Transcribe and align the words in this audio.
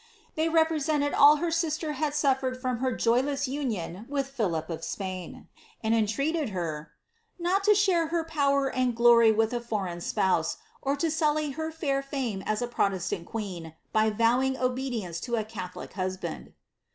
They 0.33 0.49
represented 0.49 1.13
all 1.13 1.35
her 1.35 1.51
sister 1.51 1.91
had 1.91 2.13
sufiered 2.13 2.59
from 2.59 2.79
her 2.79 2.91
joyless 2.91 3.47
union 3.47 4.07
with 4.09 4.25
Philip 4.29 4.67
of 4.67 4.83
Spain, 4.83 5.47
and 5.83 5.93
en 5.93 6.07
treated 6.07 6.49
her, 6.49 6.89
^ 7.39 7.39
not 7.39 7.63
to 7.65 7.75
share 7.75 8.07
her 8.07 8.23
power 8.23 8.67
and 8.67 8.95
glory 8.95 9.31
with 9.31 9.53
a 9.53 9.61
foreign 9.61 10.01
spouse, 10.01 10.57
or 10.81 10.95
to 10.95 11.11
sully 11.11 11.51
her 11.51 11.71
fair 11.71 12.01
fame 12.01 12.41
as 12.47 12.63
a 12.63 12.67
protestant 12.67 13.27
queen, 13.27 13.75
by 13.93 14.09
vowing 14.09 14.57
obedience 14.57 15.19
to 15.19 15.35
a 15.35 15.43
catholic 15.45 15.93
husband."' 15.93 16.53